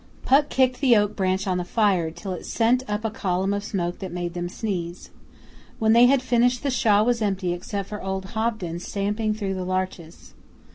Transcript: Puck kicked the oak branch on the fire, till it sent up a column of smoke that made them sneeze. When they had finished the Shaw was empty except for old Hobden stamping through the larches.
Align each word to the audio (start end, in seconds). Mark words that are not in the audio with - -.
Puck 0.25 0.49
kicked 0.49 0.81
the 0.81 0.97
oak 0.97 1.15
branch 1.15 1.45
on 1.45 1.59
the 1.59 1.63
fire, 1.63 2.09
till 2.09 2.31
it 2.33 2.43
sent 2.47 2.81
up 2.89 3.05
a 3.05 3.11
column 3.11 3.53
of 3.53 3.63
smoke 3.63 3.99
that 3.99 4.11
made 4.11 4.33
them 4.33 4.49
sneeze. 4.49 5.11
When 5.77 5.93
they 5.93 6.07
had 6.07 6.23
finished 6.23 6.63
the 6.63 6.71
Shaw 6.71 7.03
was 7.03 7.21
empty 7.21 7.53
except 7.53 7.87
for 7.89 8.01
old 8.01 8.25
Hobden 8.33 8.79
stamping 8.79 9.35
through 9.35 9.53
the 9.53 9.63
larches. 9.63 10.33